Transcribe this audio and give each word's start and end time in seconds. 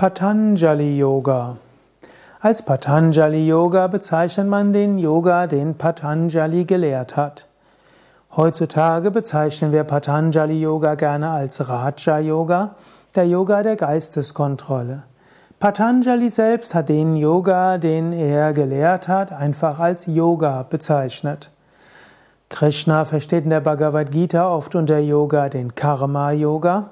Patanjali 0.00 0.96
Yoga. 0.96 1.58
Als 2.40 2.62
Patanjali 2.62 3.46
Yoga 3.46 3.86
bezeichnet 3.86 4.46
man 4.46 4.72
den 4.72 4.96
Yoga, 4.96 5.46
den 5.46 5.74
Patanjali 5.74 6.64
gelehrt 6.64 7.18
hat. 7.18 7.44
Heutzutage 8.34 9.10
bezeichnen 9.10 9.72
wir 9.72 9.84
Patanjali 9.84 10.58
Yoga 10.58 10.94
gerne 10.94 11.28
als 11.28 11.68
Raja 11.68 12.18
Yoga, 12.18 12.76
der 13.14 13.26
Yoga 13.26 13.62
der 13.62 13.76
Geisteskontrolle. 13.76 15.02
Patanjali 15.58 16.30
selbst 16.30 16.74
hat 16.74 16.88
den 16.88 17.14
Yoga, 17.14 17.76
den 17.76 18.14
er 18.14 18.54
gelehrt 18.54 19.06
hat, 19.06 19.32
einfach 19.32 19.80
als 19.80 20.06
Yoga 20.06 20.62
bezeichnet. 20.62 21.50
Krishna 22.48 23.04
versteht 23.04 23.44
in 23.44 23.50
der 23.50 23.60
Bhagavad 23.60 24.10
Gita 24.10 24.50
oft 24.50 24.74
unter 24.74 24.98
Yoga 24.98 25.50
den 25.50 25.74
Karma 25.74 26.30
Yoga 26.32 26.88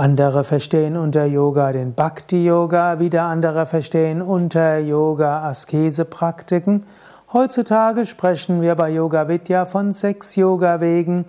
andere 0.00 0.44
verstehen 0.44 0.96
unter 0.96 1.26
Yoga 1.26 1.72
den 1.72 1.92
Bhakti-Yoga, 1.92 3.00
wieder 3.00 3.24
andere 3.24 3.66
verstehen 3.66 4.22
unter 4.22 4.78
Yoga 4.78 5.42
Askese-Praktiken. 5.42 6.86
Heutzutage 7.34 8.06
sprechen 8.06 8.62
wir 8.62 8.76
bei 8.76 8.88
Yoga 8.88 9.28
Vidya 9.28 9.66
von 9.66 9.92
sechs 9.92 10.36
Yoga-Wegen 10.36 11.26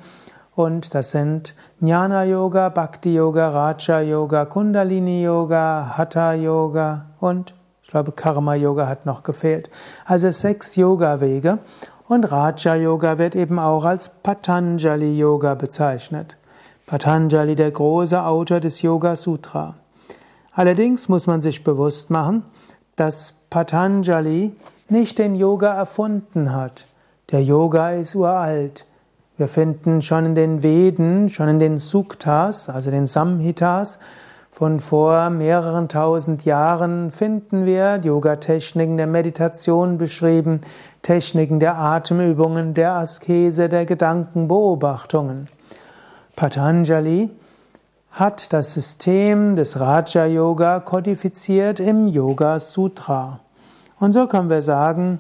und 0.56 0.96
das 0.96 1.12
sind 1.12 1.54
Jnana-Yoga, 1.82 2.70
Bhakti-Yoga, 2.70 3.50
Raja-Yoga, 3.50 4.46
Kundalini-Yoga, 4.46 5.98
Hatha-Yoga 5.98 7.08
und 7.20 7.54
ich 7.84 7.90
glaube 7.90 8.14
Karma-Yoga 8.14 8.88
hat 8.88 9.06
noch 9.06 9.24
gefehlt. 9.24 9.70
Also 10.06 10.32
sechs 10.32 10.78
Yoga-Wege 10.78 11.58
und 12.08 12.32
Raja-Yoga 12.32 13.18
wird 13.18 13.36
eben 13.36 13.60
auch 13.60 13.84
als 13.84 14.08
Patanjali-Yoga 14.08 15.56
bezeichnet. 15.56 16.38
Patanjali, 16.92 17.56
der 17.56 17.72
große 17.72 18.22
Autor 18.22 18.60
des 18.60 18.82
Yoga 18.82 19.16
Sutra. 19.16 19.76
Allerdings 20.52 21.08
muss 21.08 21.26
man 21.26 21.42
sich 21.42 21.64
bewusst 21.64 22.10
machen, 22.10 22.44
dass 22.98 23.34
Patanjali 23.50 24.52
nicht 24.90 25.18
den 25.18 25.36
Yoga 25.36 25.74
erfunden 25.74 26.52
hat. 26.54 26.88
Der 27.32 27.42
Yoga 27.42 27.92
ist 27.92 28.14
uralt. 28.14 28.86
Wir 29.38 29.48
finden 29.48 30.02
schon 30.02 30.26
in 30.26 30.36
den 30.36 30.64
Veden, 30.64 31.30
schon 31.30 31.48
in 31.48 31.60
den 31.60 31.80
Suktas, 31.80 32.68
also 32.68 32.92
den 32.92 33.08
Samhitas, 33.08 33.98
von 34.52 34.82
vor 34.82 35.30
mehreren 35.30 35.88
tausend 35.88 36.44
Jahren 36.44 37.12
finden 37.12 37.66
wir 37.66 38.02
Yoga-Techniken 38.04 38.98
der 38.98 39.08
Meditation 39.08 39.98
beschrieben, 39.98 40.60
Techniken 41.04 41.62
der 41.62 41.78
Atemübungen, 41.78 42.74
der 42.74 42.96
Askese, 42.96 43.70
der 43.70 43.86
Gedankenbeobachtungen. 43.86 45.48
Patanjali 46.36 47.30
hat 48.12 48.52
das 48.54 48.74
System 48.74 49.56
des 49.56 49.80
Raja 49.80 50.26
Yoga 50.26 50.80
kodifiziert 50.80 51.80
im 51.80 52.08
Yoga 52.08 52.60
Sutra. 52.60 53.40
Und 54.00 54.14
so 54.14 54.28
können 54.28 54.50
wir 54.50 54.62
sagen, 54.62 55.20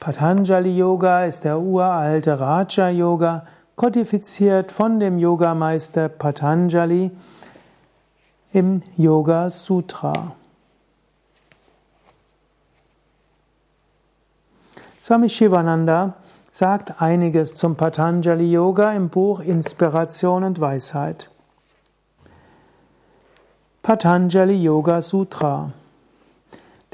Patanjali 0.00 0.76
Yoga 0.76 1.24
ist 1.24 1.44
der 1.44 1.60
uralte 1.60 2.40
Raja 2.40 2.88
Yoga, 2.88 3.46
kodifiziert 3.76 4.72
von 4.72 5.00
dem 5.00 5.18
Yogameister 5.18 6.08
Patanjali 6.08 7.10
im 8.52 8.82
Yoga 8.96 9.50
Sutra. 9.50 10.12
Swami 15.02 15.28
Shivananda 15.28 16.14
sagt 16.54 17.00
einiges 17.00 17.54
zum 17.54 17.76
Patanjali 17.76 18.52
Yoga 18.52 18.92
im 18.92 19.08
Buch 19.08 19.40
Inspiration 19.40 20.44
und 20.44 20.60
Weisheit. 20.60 21.30
Patanjali 23.82 24.62
Yoga 24.62 25.00
Sutra. 25.00 25.72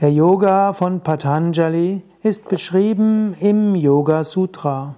Der 0.00 0.12
Yoga 0.12 0.72
von 0.72 1.00
Patanjali 1.00 2.04
ist 2.22 2.48
beschrieben 2.48 3.34
im 3.40 3.74
Yoga 3.74 4.22
Sutra. 4.22 4.94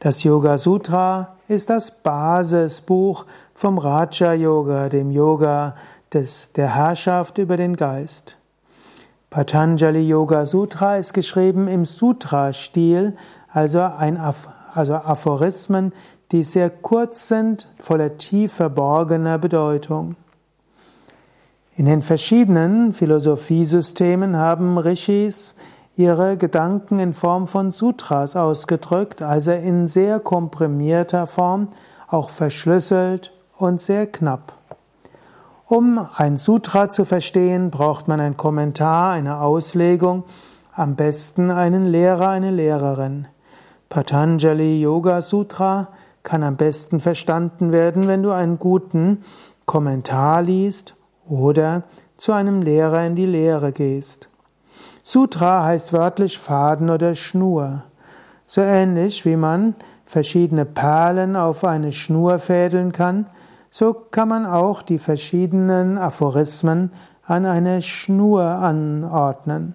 Das 0.00 0.22
Yoga 0.22 0.56
Sutra 0.56 1.36
ist 1.46 1.68
das 1.68 1.90
Basisbuch 1.90 3.26
vom 3.54 3.76
Raja 3.76 4.32
Yoga, 4.32 4.88
dem 4.88 5.10
Yoga 5.10 5.74
des, 6.14 6.54
der 6.54 6.74
Herrschaft 6.74 7.36
über 7.36 7.58
den 7.58 7.76
Geist. 7.76 8.38
Patanjali 9.28 10.06
Yoga 10.06 10.44
Sutra 10.44 10.96
ist 10.96 11.14
geschrieben 11.14 11.66
im 11.66 11.84
Sutra-Stil, 11.86 13.16
also, 13.52 13.80
ein, 13.80 14.18
also 14.74 14.94
Aphorismen, 14.94 15.92
die 16.32 16.42
sehr 16.42 16.70
kurz 16.70 17.28
sind, 17.28 17.68
voller 17.78 18.16
tief 18.16 18.54
verborgener 18.54 19.38
Bedeutung. 19.38 20.16
In 21.76 21.84
den 21.84 22.02
verschiedenen 22.02 22.92
Philosophiesystemen 22.92 24.36
haben 24.36 24.78
Rishis 24.78 25.54
ihre 25.96 26.36
Gedanken 26.36 26.98
in 26.98 27.14
Form 27.14 27.46
von 27.46 27.70
Sutras 27.70 28.36
ausgedrückt, 28.36 29.22
also 29.22 29.52
in 29.52 29.86
sehr 29.86 30.20
komprimierter 30.20 31.26
Form, 31.26 31.68
auch 32.08 32.30
verschlüsselt 32.30 33.32
und 33.56 33.80
sehr 33.80 34.06
knapp. 34.06 34.54
Um 35.66 36.06
ein 36.16 36.36
Sutra 36.36 36.90
zu 36.90 37.06
verstehen, 37.06 37.70
braucht 37.70 38.06
man 38.06 38.20
ein 38.20 38.36
Kommentar, 38.36 39.12
eine 39.12 39.38
Auslegung, 39.38 40.24
am 40.74 40.96
besten 40.96 41.50
einen 41.50 41.86
Lehrer, 41.86 42.28
eine 42.28 42.50
Lehrerin. 42.50 43.26
Patanjali 43.92 44.80
Yoga 44.80 45.20
Sutra 45.20 45.88
kann 46.22 46.42
am 46.42 46.56
besten 46.56 46.98
verstanden 46.98 47.72
werden, 47.72 48.08
wenn 48.08 48.22
du 48.22 48.30
einen 48.30 48.58
guten 48.58 49.18
Kommentar 49.66 50.40
liest 50.40 50.94
oder 51.28 51.82
zu 52.16 52.32
einem 52.32 52.62
Lehrer 52.62 53.04
in 53.04 53.16
die 53.16 53.26
Lehre 53.26 53.70
gehst. 53.70 54.30
Sutra 55.02 55.64
heißt 55.64 55.92
wörtlich 55.92 56.38
Faden 56.38 56.88
oder 56.88 57.14
Schnur. 57.14 57.82
So 58.46 58.62
ähnlich 58.62 59.26
wie 59.26 59.36
man 59.36 59.74
verschiedene 60.06 60.64
Perlen 60.64 61.36
auf 61.36 61.62
eine 61.62 61.92
Schnur 61.92 62.38
fädeln 62.38 62.92
kann, 62.92 63.26
so 63.68 63.92
kann 63.92 64.28
man 64.28 64.46
auch 64.46 64.80
die 64.80 64.98
verschiedenen 64.98 65.98
Aphorismen 65.98 66.92
an 67.26 67.44
eine 67.44 67.82
Schnur 67.82 68.42
anordnen. 68.42 69.74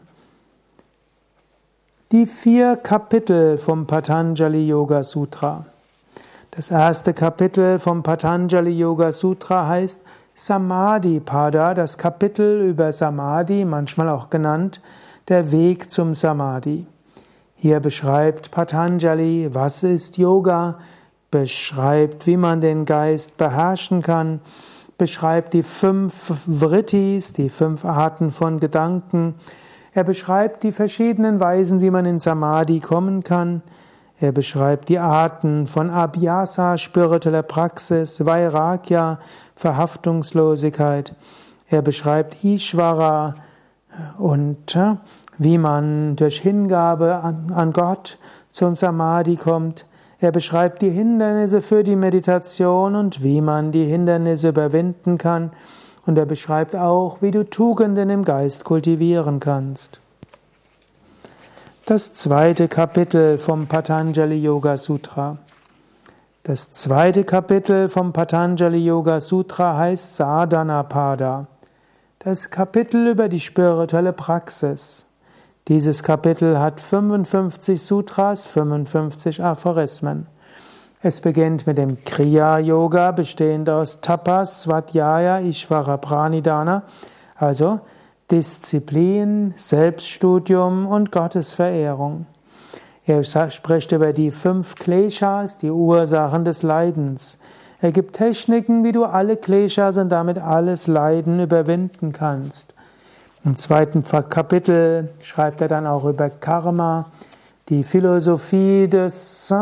Die 2.13 2.25
vier 2.25 2.78
Kapitel 2.78 3.57
vom 3.57 3.85
Patanjali 3.85 4.66
Yoga 4.66 5.03
Sutra. 5.03 5.66
Das 6.51 6.72
erste 6.72 7.13
Kapitel 7.13 7.79
vom 7.79 8.01
Patanjali 8.01 8.72
Yoga 8.72 9.12
Sutra 9.12 9.68
heißt 9.68 10.03
Samadhi 10.34 11.19
Pada, 11.19 11.73
das 11.73 11.97
Kapitel 11.97 12.62
über 12.62 12.94
Samadhi, 12.94 13.66
manchmal 13.66 14.07
auch 14.07 14.29
genannt 14.29 14.81
der 15.28 15.51
Weg 15.51 15.91
zum 15.91 16.13
Samadhi. 16.13 16.88
Hier 17.56 17.81
beschreibt 17.81 18.51
Patanjali, 18.51 19.50
was 19.51 19.84
ist 19.84 20.17
Yoga, 20.17 20.78
beschreibt, 21.29 22.25
wie 22.25 22.38
man 22.38 22.62
den 22.62 22.85
Geist 22.85 23.35
beherrschen 23.35 24.01
kann, 24.01 24.40
beschreibt 24.97 25.53
die 25.53 25.63
fünf 25.63 26.31
Vrittis, 26.47 27.34
die 27.34 27.50
fünf 27.50 27.84
Arten 27.84 28.31
von 28.31 28.62
Gedanken, 28.62 29.35
er 29.97 30.03
beschreibt 30.03 30.62
die 30.62 30.72
verschiedenen 30.72 31.40
Weisen, 31.40 31.81
wie 31.81 31.90
man 31.90 32.06
in 32.06 32.19
Samadhi 32.19 32.81
kommen 32.81 33.24
kann. 33.24 33.63
Er 34.19 34.31
beschreibt 34.31 34.90
die 34.90 35.00
Arten 35.00 35.66
von 35.66 35.90
Abhyasa, 35.90 36.78
spiritueller 36.78 37.41
Praxis, 37.41 38.24
Vairagya, 38.24 39.18
Verhaftungslosigkeit. 39.56 41.16
Er 41.68 41.81
beschreibt 41.81 42.44
Ishvara 42.44 43.34
und 44.19 44.75
äh, 44.75 44.97
wie 45.40 45.58
man 45.58 46.16
durch 46.16 46.41
Hingabe 46.41 47.16
an, 47.16 47.52
an 47.56 47.74
Gott 47.74 48.19
zum 48.52 48.75
Samadhi 48.75 49.35
kommt. 49.35 49.88
Er 50.19 50.31
beschreibt 50.31 50.84
die 50.84 50.91
Hindernisse 50.91 51.64
für 51.64 51.84
die 51.84 51.96
Meditation 51.96 52.94
und 52.94 53.24
wie 53.24 53.41
man 53.41 53.72
die 53.72 53.85
Hindernisse 53.85 54.50
überwinden 54.50 55.18
kann. 55.18 55.50
Und 56.07 56.18
er 56.18 56.25
beschreibt 56.25 56.76
auch, 56.76 57.22
wie 57.22 57.32
du 57.32 57.47
Tugenden 57.47 58.09
im 58.09 58.23
Geist 58.23 58.64
kultivieren 58.64 59.40
kannst. 59.40 59.99
Das 61.85 62.14
zweite 62.14 62.67
Kapitel 62.70 63.37
vom 63.37 63.67
Patanjali 63.67 64.41
Yoga 64.41 64.78
Sutra. 64.78 65.37
Das 66.43 66.72
zweite 66.72 67.26
Kapitel 67.26 67.90
vom 67.90 68.14
Patanjali 68.14 68.78
Yoga 68.78 69.20
Sutra 69.20 69.78
heißt 69.78 70.16
Sadhana 70.16 70.84
Pada. 70.84 71.47
Das 72.20 72.49
Kapitel 72.49 73.08
über 73.08 73.28
die 73.28 73.41
spirituelle 73.41 74.14
Praxis. 74.14 75.05
Dieses 75.67 76.03
Kapitel 76.03 76.58
hat 76.58 76.79
55 76.79 77.82
Sutras, 77.82 78.46
55 78.46 79.43
Aphorismen. 79.43 80.28
Es 81.03 81.22
beginnt 81.22 81.67
mit 81.67 81.78
dem 81.78 82.03
Kriya 82.05 82.58
Yoga, 82.58 83.11
bestehend 83.11 83.70
aus 83.70 84.02
Tapas, 84.02 84.64
Svadhyaya, 84.64 85.41
Ishvara 85.41 85.97
Pranidhana, 85.97 86.84
also 87.35 87.82
Disziplin, 88.32 89.53
Selbststudium 89.58 90.88
und 90.88 91.11
Gottesverehrung. 91.11 92.26
Er 93.05 93.23
spricht 93.23 93.91
über 93.91 94.11
die 94.11 94.32
fünf 94.32 94.73
Kleshas, 94.73 95.59
die 95.59 95.70
Ursachen 95.70 96.46
des 96.46 96.64
Leidens. 96.64 97.38
Er 97.79 97.91
gibt 97.91 98.16
Techniken, 98.16 98.84
wie 98.84 98.91
du 98.91 99.05
alle 99.05 99.38
Kleshas 99.38 99.97
und 99.97 100.09
damit 100.09 100.40
alles 100.40 100.88
Leiden 100.88 101.40
überwinden 101.40 102.11
kannst. 102.11 102.73
Im 103.46 103.55
zweiten 103.55 104.03
Kapitel 104.03 105.11
schreibt 105.22 105.61
er 105.61 105.67
dann 105.67 105.85
auch 105.85 106.05
über 106.05 106.32
Karma, 106.32 107.05
die 107.70 107.84
Philosophie 107.84 108.88
des 108.88 109.53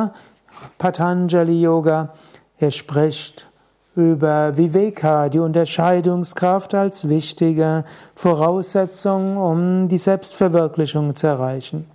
Patanjali 0.78 1.62
Yoga. 1.62 2.10
Er 2.58 2.72
spricht 2.72 3.48
über 3.96 4.58
Viveka, 4.58 5.30
die 5.30 5.40
Unterscheidungskraft 5.40 6.74
als 6.74 7.08
wichtige 7.08 7.86
Voraussetzung, 8.14 9.38
um 9.38 9.88
die 9.88 9.98
Selbstverwirklichung 9.98 11.16
zu 11.16 11.28
erreichen. 11.28 11.90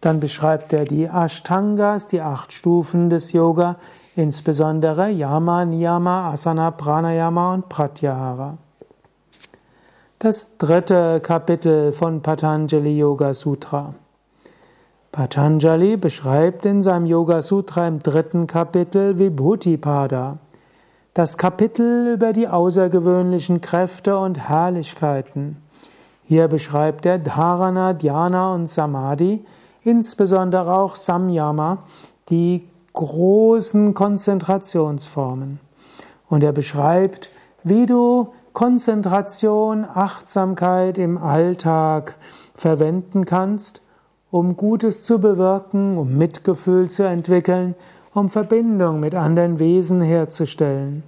Dann 0.00 0.20
beschreibt 0.20 0.72
er 0.72 0.84
die 0.84 1.08
Ashtangas, 1.08 2.06
die 2.06 2.20
acht 2.20 2.52
Stufen 2.52 3.10
des 3.10 3.32
Yoga, 3.32 3.76
insbesondere 4.16 5.10
Yama, 5.10 5.64
Niyama, 5.64 6.30
Asana, 6.32 6.70
Pranayama 6.70 7.54
und 7.54 7.68
Pratyahara. 7.68 8.56
Das 10.18 10.56
dritte 10.56 11.20
Kapitel 11.20 11.92
von 11.92 12.22
Patanjali 12.22 12.98
Yoga 12.98 13.34
Sutra. 13.34 13.94
Patanjali 15.18 15.96
beschreibt 15.96 16.64
in 16.64 16.80
seinem 16.80 17.04
Yoga 17.04 17.42
Sutra 17.42 17.88
im 17.88 17.98
dritten 17.98 18.46
Kapitel 18.46 19.18
Vibhuti-Pada, 19.18 20.38
das 21.12 21.36
Kapitel 21.36 22.12
über 22.14 22.32
die 22.32 22.46
außergewöhnlichen 22.46 23.60
Kräfte 23.60 24.16
und 24.16 24.38
Herrlichkeiten. 24.48 25.56
Hier 26.22 26.46
beschreibt 26.46 27.04
er 27.04 27.18
Dharana, 27.18 27.94
Dhyana 27.94 28.54
und 28.54 28.68
Samadhi, 28.68 29.44
insbesondere 29.82 30.78
auch 30.78 30.94
Samyama, 30.94 31.78
die 32.28 32.68
großen 32.92 33.94
Konzentrationsformen. 33.94 35.58
Und 36.28 36.44
er 36.44 36.52
beschreibt, 36.52 37.30
wie 37.64 37.86
du 37.86 38.28
Konzentration, 38.52 39.84
Achtsamkeit 39.84 40.96
im 40.96 41.18
Alltag 41.18 42.14
verwenden 42.54 43.24
kannst, 43.24 43.82
um 44.30 44.56
Gutes 44.56 45.02
zu 45.02 45.18
bewirken, 45.18 45.96
um 45.96 46.16
Mitgefühl 46.16 46.90
zu 46.90 47.04
entwickeln, 47.04 47.74
um 48.14 48.28
Verbindung 48.28 49.00
mit 49.00 49.14
anderen 49.14 49.58
Wesen 49.58 50.02
herzustellen. 50.02 51.02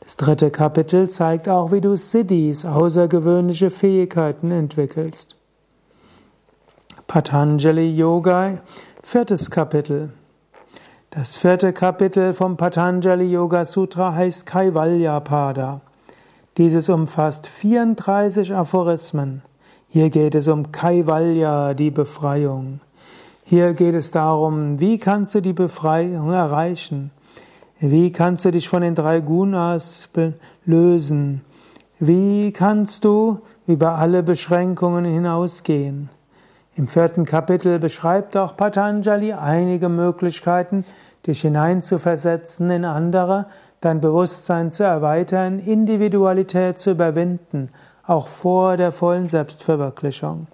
Das 0.00 0.16
dritte 0.16 0.50
Kapitel 0.50 1.08
zeigt 1.10 1.48
auch, 1.48 1.70
wie 1.70 1.80
du 1.80 1.94
Siddhis, 1.94 2.64
außergewöhnliche 2.64 3.70
Fähigkeiten 3.70 4.50
entwickelst. 4.50 5.36
Patanjali 7.06 7.94
Yoga, 7.94 8.60
viertes 9.02 9.50
Kapitel. 9.50 10.12
Das 11.10 11.36
vierte 11.36 11.72
Kapitel 11.72 12.34
vom 12.34 12.56
Patanjali 12.56 13.24
Yoga 13.24 13.64
Sutra 13.64 14.14
heißt 14.14 14.46
Kaivalya 14.46 15.20
Pada. 15.20 15.80
Dieses 16.58 16.88
umfasst 16.88 17.46
34 17.46 18.54
Aphorismen. 18.54 19.42
Hier 19.90 20.10
geht 20.10 20.34
es 20.34 20.48
um 20.48 20.70
Kaivalya, 20.70 21.72
die 21.72 21.90
Befreiung. 21.90 22.80
Hier 23.42 23.72
geht 23.72 23.94
es 23.94 24.10
darum, 24.10 24.78
wie 24.80 24.98
kannst 24.98 25.34
du 25.34 25.40
die 25.40 25.54
Befreiung 25.54 26.30
erreichen? 26.30 27.10
Wie 27.80 28.12
kannst 28.12 28.44
du 28.44 28.50
dich 28.50 28.68
von 28.68 28.82
den 28.82 28.94
drei 28.94 29.20
Gunas 29.20 30.10
lösen? 30.66 31.40
Wie 31.98 32.52
kannst 32.52 33.06
du 33.06 33.40
über 33.66 33.94
alle 33.94 34.22
Beschränkungen 34.22 35.06
hinausgehen? 35.06 36.10
Im 36.74 36.86
vierten 36.86 37.24
Kapitel 37.24 37.78
beschreibt 37.78 38.36
auch 38.36 38.58
Patanjali 38.58 39.32
einige 39.32 39.88
Möglichkeiten, 39.88 40.84
dich 41.26 41.40
hineinzuversetzen 41.40 42.68
in 42.68 42.84
andere, 42.84 43.46
dein 43.80 44.02
Bewusstsein 44.02 44.70
zu 44.70 44.84
erweitern, 44.84 45.58
Individualität 45.58 46.78
zu 46.78 46.90
überwinden, 46.90 47.70
auch 48.08 48.26
vor 48.26 48.76
der 48.76 48.90
vollen 48.90 49.28
Selbstverwirklichung. 49.28 50.46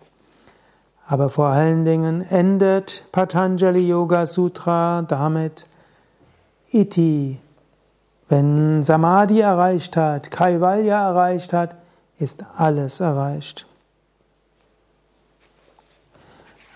Aber 1.06 1.28
vor 1.28 1.46
allen 1.46 1.84
Dingen 1.84 2.22
endet 2.22 3.04
Patanjali 3.12 3.86
Yoga 3.88 4.26
Sutra 4.26 5.02
damit 5.02 5.66
Iti. 6.70 7.40
Wenn 8.28 8.82
Samadhi 8.82 9.40
erreicht 9.40 9.96
hat, 9.96 10.30
Kaivalya 10.30 11.10
erreicht 11.10 11.52
hat, 11.52 11.76
ist 12.18 12.44
alles 12.56 13.00
erreicht. 13.00 13.66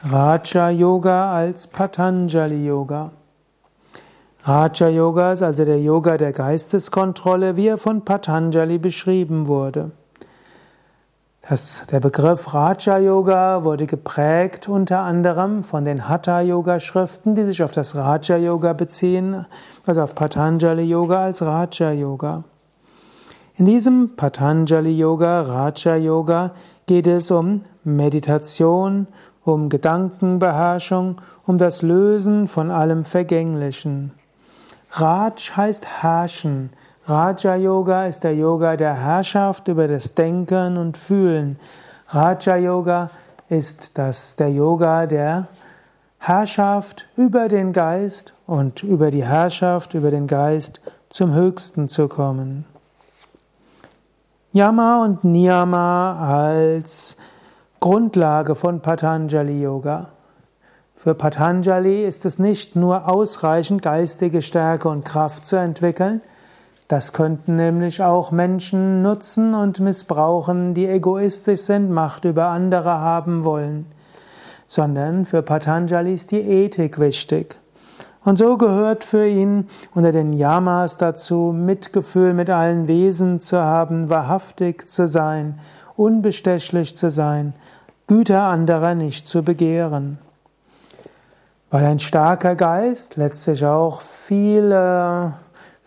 Raja 0.08 0.70
Yoga 0.70 1.34
als 1.34 1.66
Patanjali 1.66 2.66
Yoga. 2.66 3.10
Raja 4.44 4.88
Yoga 4.88 5.32
ist 5.32 5.42
also 5.42 5.64
der 5.64 5.80
Yoga 5.80 6.16
der 6.16 6.32
Geisteskontrolle, 6.32 7.56
wie 7.56 7.66
er 7.66 7.78
von 7.78 8.04
Patanjali 8.04 8.78
beschrieben 8.78 9.48
wurde. 9.48 9.90
Das, 11.48 11.86
der 11.90 12.00
Begriff 12.00 12.52
Raja 12.52 12.98
Yoga 12.98 13.64
wurde 13.64 13.86
geprägt 13.86 14.68
unter 14.68 14.98
anderem 14.98 15.64
von 15.64 15.86
den 15.86 16.06
Hatha 16.06 16.42
Yoga 16.42 16.78
Schriften, 16.78 17.34
die 17.34 17.44
sich 17.44 17.62
auf 17.62 17.72
das 17.72 17.96
Raja 17.96 18.36
Yoga 18.36 18.74
beziehen, 18.74 19.46
also 19.86 20.02
auf 20.02 20.14
Patanjali 20.14 20.82
Yoga 20.82 21.24
als 21.24 21.40
Raja 21.40 21.92
Yoga. 21.92 22.44
In 23.56 23.64
diesem 23.64 24.14
Patanjali 24.14 24.90
Yoga, 24.90 25.40
Raja 25.40 25.96
Yoga, 25.96 26.50
geht 26.84 27.06
es 27.06 27.30
um 27.30 27.62
Meditation, 27.82 29.06
um 29.42 29.70
Gedankenbeherrschung, 29.70 31.18
um 31.46 31.56
das 31.56 31.80
Lösen 31.80 32.46
von 32.46 32.70
allem 32.70 33.04
Vergänglichen. 33.04 34.12
Raj 34.90 35.50
heißt 35.56 36.02
herrschen. 36.02 36.70
Raja 37.08 37.56
Yoga 37.56 38.04
ist 38.04 38.22
der 38.22 38.34
Yoga 38.34 38.76
der 38.76 38.92
Herrschaft 38.92 39.66
über 39.68 39.88
das 39.88 40.14
Denken 40.14 40.76
und 40.76 40.98
Fühlen. 40.98 41.58
Raja 42.08 42.56
Yoga 42.56 43.08
ist 43.48 43.96
das 43.96 44.36
der 44.36 44.50
Yoga 44.50 45.06
der 45.06 45.48
Herrschaft 46.18 47.06
über 47.16 47.48
den 47.48 47.72
Geist 47.72 48.34
und 48.46 48.82
über 48.82 49.10
die 49.10 49.24
Herrschaft 49.24 49.94
über 49.94 50.10
den 50.10 50.26
Geist 50.26 50.82
zum 51.08 51.32
Höchsten 51.32 51.88
zu 51.88 52.08
kommen. 52.08 52.66
Yama 54.52 55.02
und 55.02 55.24
Niyama 55.24 56.52
als 56.58 57.16
Grundlage 57.80 58.54
von 58.54 58.80
Patanjali 58.80 59.62
Yoga. 59.62 60.10
Für 60.94 61.14
Patanjali 61.14 62.04
ist 62.04 62.26
es 62.26 62.38
nicht 62.38 62.76
nur 62.76 63.08
ausreichend, 63.08 63.80
geistige 63.80 64.42
Stärke 64.42 64.90
und 64.90 65.06
Kraft 65.06 65.46
zu 65.46 65.56
entwickeln, 65.56 66.20
das 66.88 67.12
könnten 67.12 67.56
nämlich 67.56 68.02
auch 68.02 68.30
Menschen 68.30 69.02
nutzen 69.02 69.54
und 69.54 69.78
missbrauchen, 69.78 70.72
die 70.72 70.86
egoistisch 70.86 71.60
sind, 71.60 71.90
Macht 71.90 72.24
über 72.24 72.46
andere 72.46 72.98
haben 73.00 73.44
wollen, 73.44 73.84
sondern 74.66 75.26
für 75.26 75.42
Patanjali 75.42 76.14
ist 76.14 76.30
die 76.30 76.40
Ethik 76.40 76.98
wichtig. 76.98 77.56
Und 78.24 78.38
so 78.38 78.56
gehört 78.56 79.04
für 79.04 79.26
ihn 79.26 79.68
unter 79.94 80.12
den 80.12 80.32
Yamas 80.32 80.96
dazu, 80.96 81.52
Mitgefühl 81.54 82.32
mit 82.34 82.50
allen 82.50 82.88
Wesen 82.88 83.40
zu 83.40 83.58
haben, 83.58 84.08
wahrhaftig 84.08 84.88
zu 84.88 85.06
sein, 85.06 85.60
unbestechlich 85.96 86.96
zu 86.96 87.10
sein, 87.10 87.54
Güter 88.06 88.44
anderer 88.44 88.94
nicht 88.94 89.28
zu 89.28 89.42
begehren. 89.42 90.18
Weil 91.70 91.84
ein 91.84 91.98
starker 91.98 92.54
Geist 92.54 93.16
letztlich 93.16 93.64
auch 93.66 94.00
viele, 94.00 95.34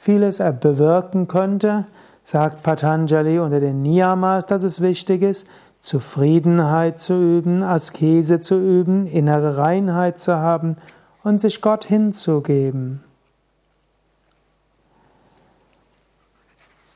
vieles 0.01 0.41
bewirken 0.60 1.27
könnte, 1.27 1.86
sagt 2.24 2.63
Patanjali 2.63 3.38
unter 3.38 3.60
den 3.60 3.84
Niyamas, 3.84 4.48
dass 4.48 4.63
es 4.63 4.81
wichtig 4.81 5.22
ist, 5.22 5.48
Zufriedenheit 5.79 7.00
zu 7.00 7.13
üben, 7.13 7.62
Askese 7.62 8.41
zu 8.41 8.55
üben, 8.55 9.05
innere 9.05 9.58
Reinheit 9.58 10.17
zu 10.17 10.36
haben 10.38 10.77
und 11.24 11.39
sich 11.39 11.62
Gott 11.62 11.86
hinzugeben. 11.86 13.03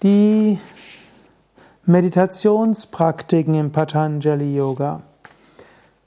Die 0.02 0.60
Meditationspraktiken 1.86 3.54
im 3.54 3.72
Patanjali 3.72 4.56
Yoga. 4.56 5.04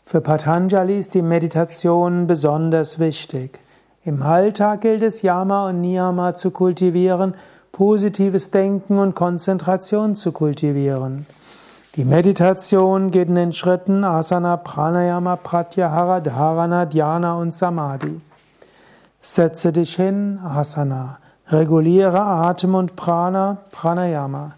Für 0.05 0.21
Patanjali 0.21 0.99
ist 0.99 1.14
die 1.14 1.23
Meditation 1.23 2.26
besonders 2.26 2.99
wichtig. 2.99 3.61
Im 4.05 4.23
Alltag 4.23 4.83
gilt 4.83 5.02
es, 5.02 5.23
Yama 5.23 5.69
und 5.69 5.81
Niyama 5.81 6.35
zu 6.35 6.50
kultivieren, 6.50 7.35
positives 7.73 8.50
Denken 8.50 8.99
und 8.99 9.14
Konzentration 9.14 10.17
zu 10.17 10.33
kultivieren. 10.33 11.26
Die 11.97 12.05
Meditation 12.05 13.11
geht 13.11 13.28
in 13.28 13.35
den 13.35 13.52
Schritten 13.52 14.05
Asana, 14.05 14.57
Pranayama, 14.57 15.37
Pratyahara, 15.37 16.21
Dharana, 16.21 16.87
Dhyana 16.87 17.35
und 17.35 17.52
Samadhi. 17.52 18.21
Setze 19.21 19.73
dich 19.73 19.97
hin, 19.97 20.38
Asana. 20.45 21.19
Reguliere 21.49 22.21
Atem 22.21 22.76
und 22.76 22.95
Prana, 22.95 23.59
Pranayama. 23.73 24.52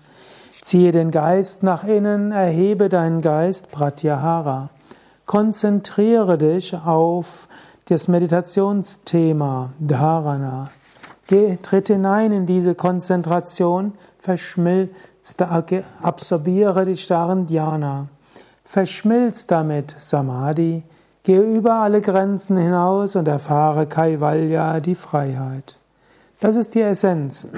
Ziehe 0.60 0.92
den 0.92 1.10
Geist 1.10 1.62
nach 1.62 1.84
innen, 1.84 2.32
erhebe 2.32 2.88
deinen 2.90 3.22
Geist, 3.22 3.70
Pratyahara. 3.70 4.68
Konzentriere 5.24 6.36
dich 6.36 6.74
auf 6.74 7.48
das 7.90 8.06
Meditationsthema 8.06 9.70
Dharana. 9.80 10.70
Geh, 11.26 11.56
tritt 11.60 11.88
hinein 11.88 12.30
in 12.30 12.46
diese 12.46 12.76
Konzentration, 12.76 13.94
verschmilzt, 14.20 15.42
absorbiere 16.00 16.84
dich 16.84 17.08
darin 17.08 17.46
Dhyana. 17.46 18.06
Verschmilz 18.64 19.48
damit 19.48 19.96
Samadhi, 19.98 20.84
gehe 21.24 21.42
über 21.42 21.80
alle 21.80 22.00
Grenzen 22.00 22.56
hinaus 22.56 23.16
und 23.16 23.26
erfahre 23.26 23.88
Kaivalya, 23.88 24.78
die 24.78 24.94
Freiheit. 24.94 25.76
Das 26.38 26.54
ist 26.54 26.76
die 26.76 26.82
Essenz 26.82 27.48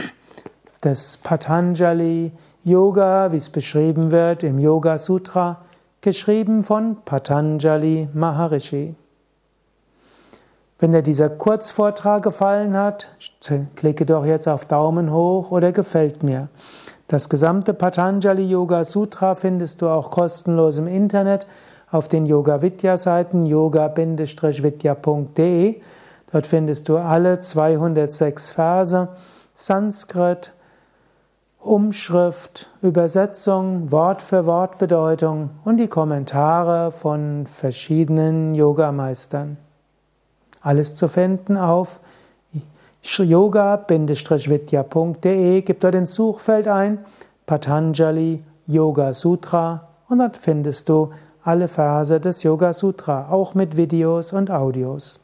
des 0.82 1.18
Patanjali 1.18 2.32
Yoga, 2.64 3.32
wie 3.32 3.36
es 3.36 3.50
beschrieben 3.50 4.10
wird 4.10 4.44
im 4.44 4.58
Yoga 4.58 4.96
Sutra, 4.96 5.58
geschrieben 6.00 6.64
von 6.64 6.96
Patanjali 7.04 8.08
Maharishi. 8.14 8.96
Wenn 10.82 10.90
dir 10.90 11.02
dieser 11.02 11.30
Kurzvortrag 11.30 12.24
gefallen 12.24 12.76
hat, 12.76 13.06
klicke 13.76 14.04
doch 14.04 14.26
jetzt 14.26 14.48
auf 14.48 14.64
Daumen 14.64 15.12
hoch 15.12 15.52
oder 15.52 15.70
gefällt 15.70 16.24
mir. 16.24 16.48
Das 17.06 17.28
gesamte 17.28 17.72
Patanjali 17.72 18.42
Yoga 18.42 18.82
Sutra 18.82 19.36
findest 19.36 19.80
du 19.80 19.86
auch 19.86 20.10
kostenlos 20.10 20.78
im 20.78 20.88
Internet 20.88 21.46
auf 21.92 22.08
den 22.08 22.26
Yoga 22.26 22.62
Vidya 22.62 22.96
Seiten 22.96 23.46
yoga-vidya.de. 23.46 25.80
Dort 26.32 26.46
findest 26.48 26.88
du 26.88 26.96
alle 26.96 27.38
206 27.38 28.50
Verse, 28.50 29.08
Sanskrit, 29.54 30.52
Umschrift, 31.60 32.68
Übersetzung, 32.82 33.92
Wort 33.92 34.20
für 34.20 34.46
Wort 34.46 34.78
Bedeutung 34.78 35.50
und 35.64 35.76
die 35.76 35.86
Kommentare 35.86 36.90
von 36.90 37.46
verschiedenen 37.46 38.56
Yogameistern. 38.56 39.58
Alles 40.62 40.94
zu 40.94 41.08
finden 41.08 41.56
auf 41.56 42.00
yoga-vidya.de. 43.02 45.62
Gib 45.62 45.80
dort 45.80 45.94
ins 45.94 46.14
Suchfeld 46.14 46.68
ein 46.68 46.98
Patanjali 47.46 48.44
Yoga 48.66 49.12
Sutra 49.12 49.88
und 50.08 50.18
dort 50.18 50.36
findest 50.36 50.88
du 50.88 51.10
alle 51.42 51.66
Verse 51.66 52.20
des 52.20 52.44
Yoga 52.44 52.72
Sutra, 52.72 53.28
auch 53.30 53.54
mit 53.54 53.76
Videos 53.76 54.32
und 54.32 54.50
Audios. 54.50 55.21